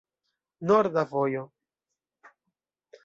[0.69, 1.43] Norda vojo.